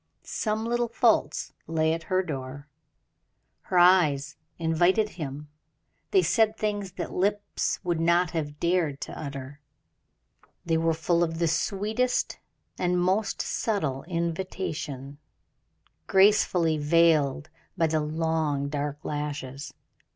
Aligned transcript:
Some 0.23 0.65
little 0.65 0.87
faults 0.87 1.53
lay 1.67 1.93
at 1.93 2.01
her 2.09 2.23
door. 2.23 2.67
Her 3.61 3.77
eyes 3.77 4.35
invited 4.57 5.09
him; 5.09 5.49
they 6.09 6.23
said 6.23 6.57
things 6.57 6.93
that 6.93 7.09
the 7.09 7.13
lips 7.13 7.79
would 7.83 7.99
not 7.99 8.31
have 8.31 8.59
dared 8.59 8.99
to 9.01 9.11
utter; 9.15 9.59
they 10.65 10.75
were 10.77 10.95
full 10.95 11.23
of 11.23 11.37
the 11.37 11.47
sweetest 11.47 12.39
and 12.79 12.99
most 12.99 13.43
subtle 13.43 14.01
invitation, 14.05 15.19
gracefully 16.07 16.79
veiled 16.79 17.51
by 17.77 17.85
the 17.85 17.99
long, 18.01 18.69
dark 18.69 19.05
lashes. 19.05 19.71